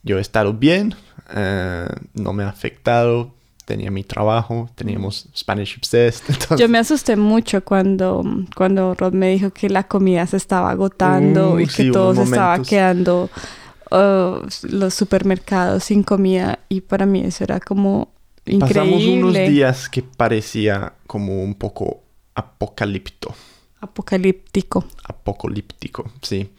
yo 0.04 0.18
he 0.18 0.22
estado 0.22 0.54
bien, 0.54 0.96
eh, 1.36 1.88
no 2.14 2.34
me 2.34 2.44
ha 2.44 2.50
afectado, 2.50 3.34
tenía 3.66 3.92
mi 3.92 4.04
trabajo, 4.04 4.70
teníamos 4.76 5.28
Spanish 5.36 5.78
Obsessed. 5.78 6.24
Yo 6.58 6.68
me 6.70 6.78
asusté 6.78 7.16
mucho 7.16 7.64
cuando, 7.64 8.24
cuando 8.56 8.94
Rod 8.94 9.14
me 9.14 9.30
dijo 9.30 9.52
que 9.52 9.70
la 9.70 9.84
comida 9.84 10.26
se 10.28 10.38
estaba 10.38 10.72
agotando 10.72 11.54
uh, 11.54 11.60
y 11.60 11.68
que 11.68 11.92
todo 11.92 12.16
se 12.16 12.24
estaba 12.24 12.62
quedando 12.62 13.30
uh, 13.92 14.48
los 14.64 14.94
supermercados 14.94 15.86
sin 15.86 16.04
comida 16.04 16.60
y 16.70 16.82
para 16.82 17.06
mí 17.06 17.22
eso 17.22 17.44
era 17.44 17.60
como 17.60 18.12
increíble. 18.46 18.92
Pasamos 18.92 19.06
unos 19.06 19.34
días 19.34 19.90
que 19.90 20.04
parecía 20.04 20.94
como 21.08 21.44
un 21.44 21.56
poco 21.56 22.04
apocalíptico. 22.36 23.36
Apocalíptico. 23.80 24.86
Apocalíptico, 25.04 26.10
sí 26.22 26.50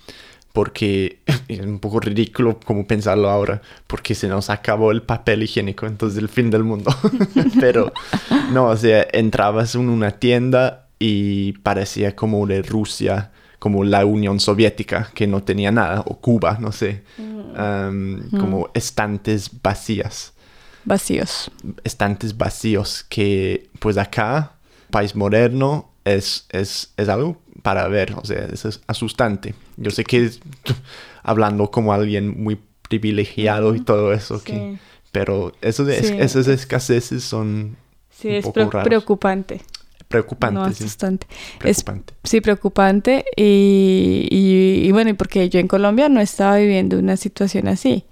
porque 0.54 1.18
es 1.49 1.61
un 1.61 1.80
poco 1.80 1.99
ridículo 1.99 2.61
como 2.64 2.87
pensarlo 2.87 3.28
ahora, 3.28 3.61
porque 3.88 4.14
se 4.14 4.28
nos 4.28 4.49
acabó 4.49 4.92
el 4.92 5.02
papel 5.02 5.42
higiénico, 5.42 5.84
entonces 5.87 6.18
el 6.18 6.28
fin 6.28 6.49
del 6.49 6.62
mundo. 6.62 6.94
Pero 7.61 7.92
no, 8.52 8.68
o 8.68 8.76
sea, 8.76 9.04
entrabas 9.12 9.75
en 9.75 9.88
una 9.88 10.12
tienda 10.12 10.87
y 11.00 11.52
parecía 11.58 12.14
como 12.14 12.46
de 12.46 12.62
Rusia, 12.62 13.32
como 13.58 13.82
la 13.82 14.06
Unión 14.06 14.38
Soviética, 14.38 15.11
que 15.12 15.26
no 15.26 15.42
tenía 15.42 15.73
nada, 15.73 16.04
o 16.06 16.20
Cuba, 16.20 16.56
no 16.61 16.70
sé, 16.70 17.02
mm. 17.18 18.38
como 18.38 18.70
estantes 18.75 19.50
vacías. 19.61 20.34
Vacíos. 20.84 21.50
Estantes 21.82 22.37
vacíos, 22.37 23.04
que 23.08 23.70
pues 23.80 23.99
acá, 23.99 24.52
país 24.90 25.16
moderno, 25.16 25.94
es, 26.04 26.46
es, 26.50 26.92
es 26.96 27.08
algo 27.08 27.40
para 27.62 27.88
ver, 27.88 28.14
o 28.14 28.25
sea, 28.25 28.46
es 28.52 28.80
asustante. 28.87 29.54
Yo 29.76 29.90
sé 29.90 30.04
que 30.04 30.30
hablando 31.23 31.70
como 31.70 31.92
alguien 31.92 32.42
muy 32.42 32.61
privilegiado 32.88 33.75
y 33.75 33.80
todo 33.80 34.12
eso, 34.12 34.42
pero 35.11 35.52
eso 35.62 35.84
de, 35.84 36.23
esas 36.23 36.49
escaseces 36.49 37.25
son 37.25 37.76
sí, 38.11 38.28
es 38.28 38.46
preocupante. 38.49 39.62
Preocupante, 40.08 40.54
no 40.54 40.64
asustante. 40.64 41.26
Preocupante. 41.58 42.14
sí, 42.23 42.40
preocupante. 42.40 43.25
Y, 43.37 44.28
y, 44.30 44.87
y 44.87 44.92
bueno, 44.92 45.14
porque 45.16 45.49
yo 45.49 45.58
en 45.58 45.66
Colombia 45.66 46.08
no 46.08 46.20
estaba 46.20 46.58
viviendo 46.58 46.99
una 46.99 47.16
situación 47.16 47.66
así. 47.68 48.04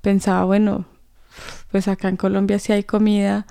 Pensaba, 0.00 0.44
bueno, 0.44 0.86
pues 1.70 1.88
acá 1.88 2.08
en 2.08 2.16
Colombia 2.16 2.58
sí 2.58 2.72
hay 2.72 2.84
comida 2.84 3.46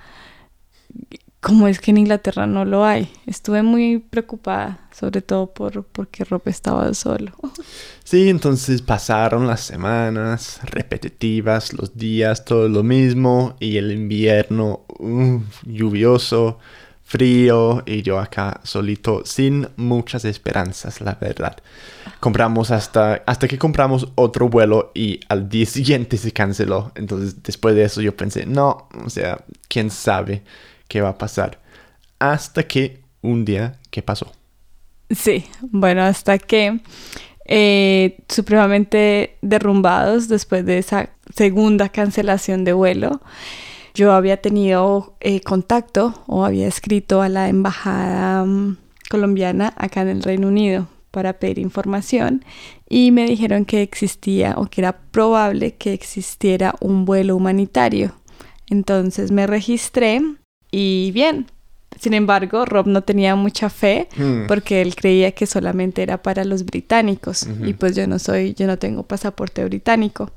¿Cómo 1.41 1.69
es 1.69 1.79
que 1.79 1.91
en 1.91 1.99
Inglaterra 1.99 2.47
no 2.47 2.65
lo 2.65 2.83
hay? 2.83 3.09
Estuve 3.25 3.63
muy 3.63 3.99
preocupada, 3.99 4.79
sobre 4.91 5.21
todo 5.21 5.53
por 5.53 5.85
porque 5.85 6.25
Rob 6.25 6.41
estaba 6.45 6.93
solo. 6.93 7.31
Sí, 8.03 8.27
entonces 8.27 8.81
pasaron 8.81 9.47
las 9.47 9.61
semanas 9.61 10.59
repetitivas, 10.63 11.71
los 11.71 11.95
días, 11.95 12.43
todo 12.43 12.67
lo 12.67 12.83
mismo, 12.83 13.55
y 13.59 13.77
el 13.77 13.93
invierno 13.93 14.81
lluvioso, 15.63 16.59
frío, 17.05 17.83
y 17.85 18.01
yo 18.01 18.19
acá 18.19 18.59
solito, 18.63 19.21
sin 19.23 19.69
muchas 19.77 20.25
esperanzas, 20.25 20.99
la 20.99 21.15
verdad. 21.15 21.55
Compramos 22.19 22.69
hasta, 22.69 23.23
hasta 23.25 23.47
que 23.47 23.57
compramos 23.57 24.09
otro 24.15 24.49
vuelo 24.49 24.91
y 24.93 25.21
al 25.29 25.47
día 25.47 25.65
siguiente 25.65 26.17
se 26.17 26.33
canceló. 26.33 26.91
Entonces, 26.95 27.41
después 27.41 27.75
de 27.75 27.85
eso 27.85 28.01
yo 28.01 28.17
pensé, 28.17 28.45
no, 28.45 28.89
o 29.05 29.09
sea, 29.09 29.45
quién 29.69 29.89
sabe 29.89 30.43
qué 30.89 30.99
va 30.99 31.09
a 31.09 31.17
pasar. 31.17 31.59
Hasta 32.19 32.67
que 32.67 32.99
un 33.21 33.45
día, 33.45 33.79
¿qué 33.89 34.01
pasó? 34.01 34.33
Sí, 35.09 35.45
bueno, 35.61 36.03
hasta 36.03 36.37
que 36.37 36.81
eh, 37.45 38.17
supremamente 38.27 39.37
derrumbados 39.41 40.27
después 40.27 40.65
de 40.65 40.79
esa 40.79 41.09
segunda 41.33 41.89
cancelación 41.89 42.65
de 42.65 42.73
vuelo. 42.73 43.21
Yo 43.95 44.11
había 44.11 44.37
tenido 44.37 45.15
eh, 45.19 45.41
contacto 45.41 46.23
o 46.27 46.45
había 46.45 46.67
escrito 46.67 47.21
a 47.21 47.29
la 47.29 47.49
embajada 47.49 48.45
mm, 48.45 48.77
colombiana 49.09 49.73
acá 49.77 50.01
en 50.01 50.09
el 50.09 50.23
Reino 50.23 50.47
Unido 50.47 50.87
para 51.11 51.33
pedir 51.33 51.57
información 51.57 52.45
y 52.87 53.11
me 53.11 53.25
dijeron 53.25 53.65
que 53.65 53.81
existía 53.81 54.53
o 54.57 54.67
que 54.67 54.81
era 54.81 54.99
probable 55.11 55.75
que 55.75 55.93
existiera 55.93 56.75
un 56.81 57.05
vuelo 57.05 57.35
humanitario. 57.35 58.13
Entonces 58.69 59.31
me 59.31 59.47
registré 59.47 60.21
y 60.71 61.11
bien. 61.11 61.47
Sin 61.99 62.13
embargo, 62.13 62.65
Rob 62.65 62.87
no 62.87 63.01
tenía 63.01 63.35
mucha 63.35 63.69
fe 63.69 64.07
hmm. 64.15 64.45
porque 64.47 64.81
él 64.81 64.95
creía 64.95 65.31
que 65.31 65.45
solamente 65.45 66.01
era 66.01 66.21
para 66.21 66.45
los 66.45 66.63
británicos 66.63 67.47
y 67.65 67.73
pues 67.73 67.95
yo 67.95 68.07
no 68.07 68.19
soy, 68.19 68.53
yo 68.53 68.67
no 68.67 68.77
tengo 68.77 69.03
pasaporte 69.03 69.65
británico. 69.65 70.31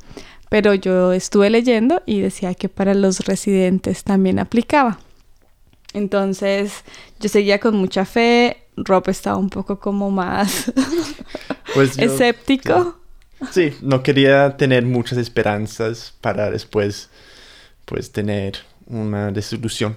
Pero 0.49 0.75
yo 0.75 1.12
estuve 1.12 1.51
leyendo 1.51 2.03
y 2.05 2.21
decía 2.21 2.55
que 2.55 2.69
para 2.69 2.95
los 2.95 3.21
residentes 3.21 4.03
también 4.03 4.39
aplicaba. 4.39 4.99
Entonces 5.93 6.85
yo 7.21 7.29
seguía 7.29 7.61
con 7.61 7.77
mucha 7.77 8.05
fe, 8.05 8.65
Rob 8.77 9.09
estaba 9.09 9.37
un 9.37 9.51
poco 9.51 9.79
como 9.79 10.11
más 10.11 10.73
pues 11.75 11.99
escéptico. 11.99 12.99
Sí, 13.51 13.73
no 13.81 14.05
quería 14.05 14.57
tener 14.57 14.85
muchas 14.85 15.19
esperanzas 15.19 16.15
para 16.21 16.49
después 16.49 17.11
pues 17.85 18.12
tener 18.12 18.59
una 18.87 19.33
desilusión. 19.33 19.97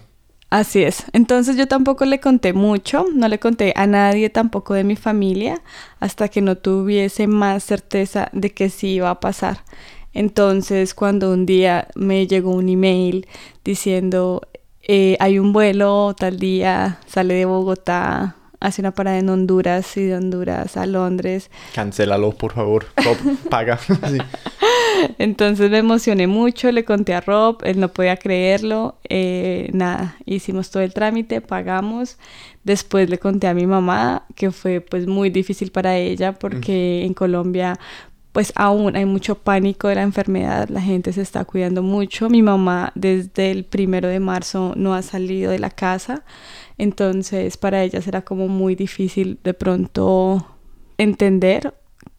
Así 0.55 0.83
es. 0.83 1.03
Entonces 1.11 1.57
yo 1.57 1.67
tampoco 1.67 2.05
le 2.05 2.21
conté 2.21 2.53
mucho, 2.53 3.07
no 3.13 3.27
le 3.27 3.39
conté 3.39 3.73
a 3.75 3.87
nadie 3.87 4.29
tampoco 4.29 4.73
de 4.73 4.85
mi 4.85 4.95
familia 4.95 5.61
hasta 5.99 6.29
que 6.29 6.39
no 6.39 6.55
tuviese 6.55 7.27
más 7.27 7.61
certeza 7.61 8.29
de 8.31 8.53
que 8.53 8.69
sí 8.69 8.93
iba 8.93 9.09
a 9.09 9.19
pasar. 9.19 9.65
Entonces 10.13 10.93
cuando 10.93 11.33
un 11.33 11.45
día 11.45 11.89
me 11.95 12.25
llegó 12.25 12.51
un 12.51 12.69
email 12.69 13.27
diciendo 13.65 14.43
eh, 14.81 15.17
hay 15.19 15.39
un 15.39 15.51
vuelo 15.51 16.15
tal 16.17 16.39
día, 16.39 16.99
sale 17.05 17.33
de 17.33 17.43
Bogotá 17.43 18.37
hace 18.61 18.81
una 18.81 18.91
parada 18.91 19.19
en 19.19 19.27
Honduras 19.27 19.97
y 19.97 20.05
de 20.05 20.15
Honduras 20.15 20.77
a 20.77 20.85
Londres. 20.85 21.51
Cancélalo, 21.73 22.31
por 22.31 22.53
favor. 22.53 22.85
paga. 23.49 23.77
Entonces 25.19 25.69
me 25.71 25.79
emocioné 25.79 26.27
mucho, 26.27 26.71
le 26.71 26.85
conté 26.85 27.13
a 27.13 27.21
Rob, 27.21 27.57
él 27.63 27.79
no 27.79 27.89
podía 27.89 28.17
creerlo. 28.17 28.97
Eh, 29.09 29.69
nada, 29.73 30.17
hicimos 30.25 30.71
todo 30.71 30.83
el 30.83 30.93
trámite, 30.93 31.41
pagamos. 31.41 32.17
Después 32.63 33.09
le 33.09 33.19
conté 33.19 33.47
a 33.47 33.53
mi 33.53 33.67
mamá, 33.67 34.25
que 34.35 34.51
fue 34.51 34.81
pues 34.81 35.07
muy 35.07 35.29
difícil 35.29 35.71
para 35.71 35.97
ella 35.97 36.33
porque 36.33 37.03
en 37.05 37.13
Colombia 37.13 37.79
pues 38.31 38.51
aún 38.57 38.97
hay 38.97 39.05
mucho 39.05 39.35
pánico 39.35 39.87
de 39.87 39.95
la 39.95 40.01
enfermedad, 40.01 40.67
la 40.67 40.81
gente 40.81 41.13
se 41.13 41.21
está 41.21 41.45
cuidando 41.45 41.81
mucho. 41.81 42.29
Mi 42.29 42.41
mamá 42.41 42.91
desde 42.93 43.51
el 43.51 43.63
primero 43.63 44.09
de 44.09 44.19
marzo 44.19 44.73
no 44.75 44.93
ha 44.93 45.01
salido 45.01 45.51
de 45.51 45.59
la 45.59 45.69
casa 45.69 46.25
entonces 46.77 47.57
para 47.57 47.83
ella 47.83 47.99
era 48.05 48.23
como 48.23 48.47
muy 48.47 48.75
difícil 48.75 49.39
de 49.43 49.53
pronto 49.53 50.45
entender 50.97 51.73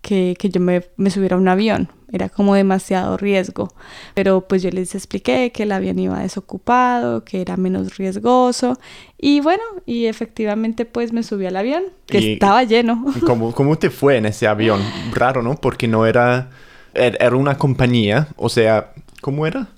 que, 0.07 0.37
yo 0.51 0.61
me, 0.61 1.11
subiera 1.11 1.37
a 1.37 1.39
un 1.39 1.49
avión. 1.49 1.89
Era 2.13 2.29
como 2.29 2.55
demasiado 2.55 3.17
riesgo. 3.17 3.73
Pero 4.15 4.47
pues 4.47 4.63
yo 4.63 4.71
les 4.71 4.95
expliqué 4.95 5.51
que 5.51 5.65
el 5.65 5.73
avión 5.73 5.99
iba 5.99 6.21
desocupado, 6.21 7.25
que 7.25 7.41
era 7.41 7.57
menos 7.57 7.97
riesgoso. 7.97 8.79
Y 9.19 9.41
bueno, 9.41 9.65
y 9.85 10.07
efectivamente 10.07 10.85
pues 10.85 11.13
me 11.13 11.25
subí 11.25 11.47
al 11.47 11.57
avión, 11.57 11.83
que 12.07 12.35
estaba 12.35 12.63
lleno. 12.63 13.05
¿cómo, 13.27 13.53
¿Cómo 13.53 13.77
te 13.77 13.91
fue 13.91 14.17
en 14.19 14.27
ese 14.27 14.47
avión? 14.47 14.81
Raro, 15.13 15.43
¿no? 15.43 15.57
Porque 15.57 15.89
no 15.89 16.07
era... 16.07 16.51
Er, 16.95 17.19
era 17.21 17.37
una 17.37 17.59
compañía, 17.59 18.29
o 18.37 18.49
sea, 18.49 18.93
¿cómo 19.21 19.47
era? 19.47 19.69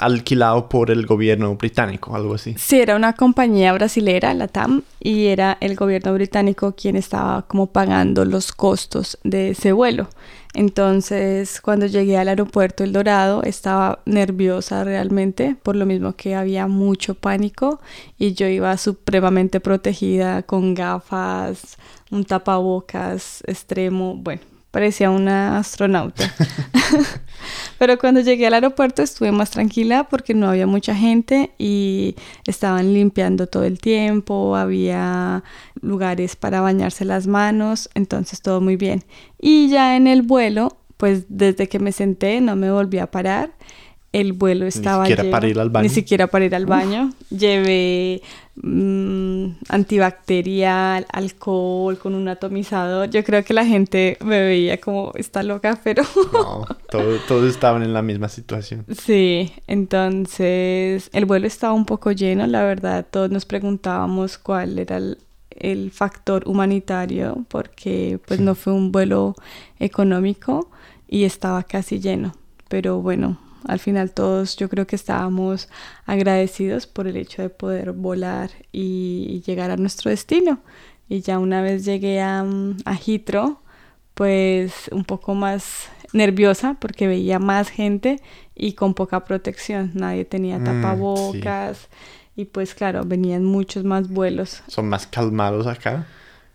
Alquilado 0.00 0.68
por 0.68 0.90
el 0.90 1.06
gobierno 1.06 1.54
británico, 1.56 2.14
algo 2.14 2.34
así. 2.34 2.54
Sí, 2.58 2.80
era 2.80 2.96
una 2.96 3.12
compañía 3.14 3.72
brasilera, 3.72 4.34
la 4.34 4.48
TAM, 4.48 4.82
y 5.00 5.26
era 5.26 5.56
el 5.60 5.76
gobierno 5.76 6.14
británico 6.14 6.74
quien 6.76 6.96
estaba 6.96 7.42
como 7.42 7.66
pagando 7.66 8.24
los 8.24 8.52
costos 8.52 9.18
de 9.24 9.50
ese 9.50 9.72
vuelo. 9.72 10.08
Entonces, 10.54 11.60
cuando 11.60 11.86
llegué 11.86 12.16
al 12.16 12.28
aeropuerto 12.28 12.82
El 12.82 12.92
Dorado, 12.92 13.42
estaba 13.42 14.00
nerviosa 14.06 14.82
realmente, 14.82 15.56
por 15.62 15.76
lo 15.76 15.86
mismo 15.86 16.14
que 16.14 16.34
había 16.34 16.66
mucho 16.66 17.14
pánico 17.14 17.80
y 18.18 18.32
yo 18.32 18.48
iba 18.48 18.76
supremamente 18.76 19.60
protegida 19.60 20.42
con 20.42 20.74
gafas, 20.74 21.76
un 22.10 22.24
tapabocas 22.24 23.42
extremo, 23.46 24.16
bueno, 24.16 24.40
parecía 24.70 25.10
una 25.10 25.58
astronauta. 25.58 26.32
Pero 27.78 27.98
cuando 27.98 28.20
llegué 28.20 28.46
al 28.46 28.54
aeropuerto 28.54 29.02
estuve 29.02 29.32
más 29.32 29.50
tranquila 29.50 30.04
porque 30.08 30.34
no 30.34 30.48
había 30.48 30.66
mucha 30.66 30.94
gente 30.94 31.52
y 31.58 32.16
estaban 32.46 32.92
limpiando 32.92 33.46
todo 33.46 33.64
el 33.64 33.78
tiempo, 33.78 34.56
había 34.56 35.44
lugares 35.80 36.36
para 36.36 36.60
bañarse 36.60 37.04
las 37.04 37.26
manos, 37.26 37.88
entonces 37.94 38.42
todo 38.42 38.60
muy 38.60 38.76
bien. 38.76 39.04
Y 39.40 39.68
ya 39.68 39.96
en 39.96 40.06
el 40.06 40.22
vuelo, 40.22 40.78
pues 40.96 41.26
desde 41.28 41.68
que 41.68 41.78
me 41.78 41.92
senté 41.92 42.40
no 42.40 42.56
me 42.56 42.70
volví 42.70 42.98
a 42.98 43.10
parar 43.10 43.52
el 44.12 44.32
vuelo 44.32 44.66
estaba 44.66 45.04
Ni 45.04 45.10
siquiera 45.10 45.30
para 45.30 45.48
ir 45.48 45.60
al 45.60 45.70
baño. 45.70 45.82
Ni 45.82 45.88
siquiera 45.88 46.26
para 46.26 46.44
ir 46.46 46.54
al 46.54 46.64
baño. 46.64 47.12
Llevé 47.28 48.22
mm, 48.56 49.48
antibacterial, 49.68 51.06
alcohol 51.10 51.98
con 51.98 52.14
un 52.14 52.28
atomizador. 52.28 53.10
Yo 53.10 53.22
creo 53.22 53.44
que 53.44 53.52
la 53.52 53.66
gente 53.66 54.16
me 54.24 54.40
veía 54.40 54.80
como 54.80 55.12
está 55.14 55.42
loca, 55.42 55.78
pero... 55.84 56.04
no, 56.32 56.64
todos, 56.90 57.50
estaban 57.50 57.82
en 57.82 57.92
la 57.92 58.00
misma 58.00 58.30
situación. 58.30 58.86
Sí, 58.88 59.52
entonces 59.66 61.10
el 61.12 61.26
vuelo 61.26 61.46
estaba 61.46 61.74
un 61.74 61.84
poco 61.84 62.10
lleno, 62.12 62.46
la 62.46 62.62
verdad. 62.62 63.06
Todos 63.10 63.30
nos 63.30 63.44
preguntábamos 63.44 64.38
cuál 64.38 64.78
era 64.78 64.96
el, 64.96 65.18
factor 65.90 66.44
humanitario 66.46 67.44
porque 67.48 68.20
pues 68.26 68.38
no 68.38 68.54
fue 68.54 68.72
un 68.72 68.92
vuelo 68.92 69.34
económico 69.80 70.70
y 71.08 71.24
estaba 71.24 71.62
casi 71.64 71.98
lleno. 71.98 72.32
Pero 72.68 73.00
bueno, 73.00 73.38
al 73.68 73.78
final 73.78 74.12
todos 74.12 74.56
yo 74.56 74.68
creo 74.68 74.86
que 74.86 74.96
estábamos 74.96 75.68
agradecidos 76.06 76.86
por 76.86 77.06
el 77.06 77.16
hecho 77.16 77.42
de 77.42 77.50
poder 77.50 77.92
volar 77.92 78.50
y 78.72 79.42
llegar 79.46 79.70
a 79.70 79.76
nuestro 79.76 80.10
destino. 80.10 80.60
Y 81.08 81.20
ya 81.20 81.38
una 81.38 81.62
vez 81.62 81.84
llegué 81.84 82.20
a, 82.20 82.44
a 82.84 82.94
Heathrow, 82.96 83.58
pues 84.14 84.88
un 84.90 85.04
poco 85.04 85.34
más 85.34 85.88
nerviosa 86.12 86.76
porque 86.80 87.06
veía 87.06 87.38
más 87.38 87.68
gente 87.68 88.20
y 88.54 88.72
con 88.72 88.94
poca 88.94 89.24
protección. 89.24 89.90
Nadie 89.94 90.24
tenía 90.24 90.58
mm, 90.58 90.64
tapabocas 90.64 91.88
y 92.36 92.46
pues 92.46 92.74
claro, 92.74 93.04
venían 93.04 93.44
muchos 93.44 93.84
más 93.84 94.08
vuelos. 94.08 94.62
Son 94.66 94.88
más 94.88 95.06
calmados 95.06 95.66
acá 95.66 96.06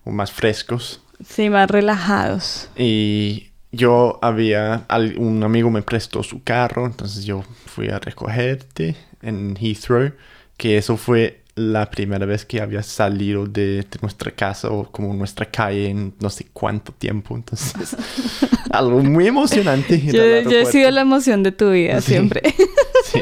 o 0.03 0.11
más 0.11 0.31
frescos. 0.31 1.01
Sí, 1.23 1.49
más 1.49 1.69
relajados. 1.69 2.69
Y 2.75 3.52
yo 3.73 4.19
había, 4.21 4.85
un 5.17 5.43
amigo 5.43 5.71
me 5.71 5.81
prestó 5.81 6.21
su 6.21 6.43
carro, 6.43 6.85
entonces 6.85 7.25
yo 7.25 7.43
fui 7.65 7.89
a 7.89 7.97
recogerte 7.97 8.95
en 9.23 9.57
Heathrow, 9.59 10.13
que 10.57 10.77
eso 10.77 10.95
fue 10.95 11.41
la 11.55 11.89
primera 11.89 12.25
vez 12.27 12.45
que 12.45 12.61
había 12.61 12.83
salido 12.83 13.47
de, 13.47 13.83
nuestra 14.01 14.31
casa 14.31 14.69
o 14.69 14.91
como 14.91 15.11
nuestra 15.15 15.47
calle 15.47 15.89
en 15.89 16.13
no 16.19 16.29
sé 16.29 16.47
cuánto 16.53 16.91
tiempo, 16.91 17.35
entonces 17.35 17.95
algo 18.71 18.99
muy 19.01 19.25
emocionante. 19.25 19.99
Yo, 19.99 20.21
he 20.23 20.65
sido 20.67 20.91
la 20.91 21.01
emoción 21.01 21.41
de 21.41 21.51
tu 21.51 21.71
vida 21.71 21.99
siempre. 21.99 22.41
sí. 23.05 23.21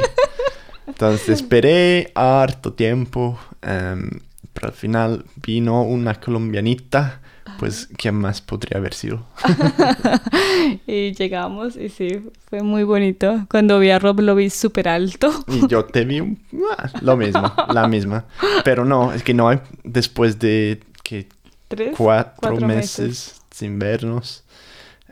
Entonces 0.86 1.30
esperé 1.30 2.12
harto 2.14 2.74
tiempo, 2.74 3.40
em, 3.62 4.20
pero 4.52 4.68
al 4.68 4.74
final 4.74 5.26
vino 5.42 5.84
una 5.84 6.20
colombianita 6.20 7.21
pues, 7.62 7.90
¿quién 7.96 8.16
más 8.16 8.42
podría 8.42 8.80
haber 8.80 8.96
sido? 8.96 9.24
y 10.88 11.14
llegamos 11.14 11.78
y 11.78 11.90
sí, 11.90 12.28
fue 12.50 12.64
muy 12.64 12.82
bonito. 12.82 13.46
Cuando 13.52 13.78
vi 13.78 13.92
a 13.92 14.00
Rob 14.00 14.22
lo 14.22 14.34
vi 14.34 14.50
súper 14.50 14.90
alto. 14.90 15.32
y 15.48 15.68
yo 15.68 15.86
te 15.86 16.04
vi 16.04 16.40
ah, 16.76 16.90
lo 17.02 17.16
mismo, 17.16 17.54
la 17.72 17.88
misma. 17.88 18.26
Pero 18.66 18.84
no, 18.84 19.14
es 19.14 19.22
que 19.22 19.36
no 19.36 19.48
hay, 19.48 19.60
después 19.84 20.40
de 20.40 20.82
que 21.04 21.30
¿Tres? 21.68 21.94
Cuatro, 21.96 22.56
meses, 22.56 23.40
sin 23.52 23.78
vernos, 23.78 24.44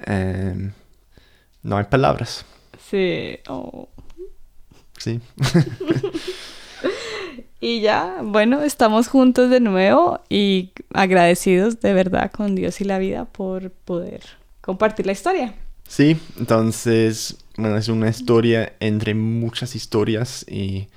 em, 0.07 0.71
no 1.61 1.77
hay 1.77 1.83
palabras. 1.83 2.45
Sí. 2.89 3.37
Oh. 3.47 3.89
Sí. 4.97 5.21
Y 7.61 7.81
ya, 7.81 8.19
bueno, 8.23 8.61
estamos 8.61 9.09
juntos 9.09 9.49
de 9.49 9.59
nuevo 9.59 10.21
y 10.29 10.71
agradecidos 10.93 11.79
de 11.79 11.93
verdad 11.93 12.31
con 12.31 12.55
Dios 12.55 12.81
y 12.81 12.83
la 12.83 12.99
vida 12.99 13.25
por 13.25 13.71
poder 13.71 14.21
compartir 14.61 15.05
la 15.05 15.11
historia. 15.11 15.53
Sí, 15.87 16.17
entonces, 16.37 17.37
bueno, 17.57 17.77
es 17.77 17.87
una 17.87 18.09
historia 18.09 18.73
entre 18.79 19.15
muchas 19.15 19.75
historias 19.75 20.45
y 20.47 20.87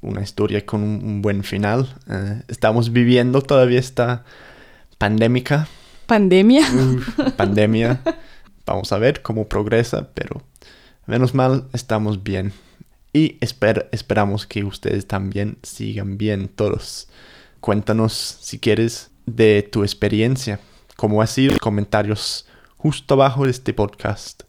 una 0.00 0.22
historia 0.22 0.64
con 0.64 0.82
un, 0.82 1.22
buen 1.22 1.42
final. 1.42 1.94
Eh, 2.08 2.42
estamos 2.48 2.92
viviendo 2.92 3.42
todavía 3.42 3.80
esta 3.80 4.24
pandémica. 4.98 5.68
Pandemia. 6.06 6.64
pandemia. 7.36 8.00
Vamos 8.64 8.92
a 8.92 8.98
ver 8.98 9.22
cómo 9.22 9.48
progresa, 9.48 10.08
pero 10.14 10.42
menos 11.06 11.34
mal 11.34 11.68
estamos 11.72 12.22
bien. 12.22 12.52
Y 13.12 13.38
esperamos 13.40 14.46
que 14.46 14.62
ustedes 14.62 15.06
también 15.08 15.58
sigan 15.62 16.16
bien 16.16 16.46
todos. 16.48 17.08
Cuéntanos 17.60 18.12
si 18.40 18.58
quieres 18.58 19.10
de 19.26 19.62
tu 19.62 19.82
experiencia, 19.82 20.60
cómo 20.96 21.22
ha 21.22 21.26
sido, 21.26 21.58
comentarios 21.58 22.46
justo 22.76 23.14
abajo 23.14 23.44
de 23.44 23.50
este 23.50 23.74
podcast. 23.74 24.42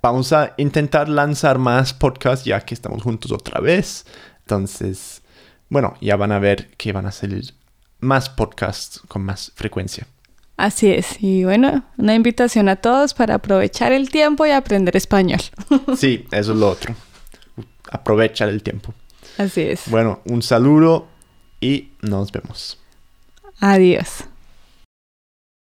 Vamos 0.00 0.32
a 0.32 0.54
intentar 0.56 1.08
lanzar 1.08 1.58
más 1.58 1.92
podcasts 1.92 2.44
ya 2.44 2.60
que 2.60 2.74
estamos 2.74 3.02
juntos 3.02 3.32
otra 3.32 3.60
vez. 3.60 4.06
Entonces, 4.40 5.22
bueno, 5.68 5.94
ya 6.00 6.16
van 6.16 6.32
a 6.32 6.38
ver 6.38 6.70
que 6.76 6.92
van 6.92 7.06
a 7.06 7.12
salir 7.12 7.54
más 8.00 8.28
podcasts 8.28 9.00
con 9.08 9.22
más 9.22 9.52
frecuencia. 9.54 10.06
Así 10.56 10.92
es, 10.92 11.16
y 11.20 11.44
bueno, 11.44 11.84
una 11.96 12.14
invitación 12.14 12.68
a 12.68 12.76
todos 12.76 13.14
para 13.14 13.36
aprovechar 13.36 13.92
el 13.92 14.10
tiempo 14.10 14.46
y 14.46 14.50
aprender 14.50 14.96
español. 14.96 15.40
Sí, 15.96 16.26
eso 16.30 16.52
es 16.52 16.58
lo 16.58 16.70
otro 16.70 16.94
aprovechar 17.92 18.48
el 18.48 18.62
tiempo. 18.62 18.94
Así 19.38 19.60
es. 19.60 19.82
Bueno, 19.86 20.20
un 20.24 20.42
saludo 20.42 21.06
y 21.62 21.88
nos 22.02 22.30
vemos. 22.32 22.76
Adiós. 23.60 24.24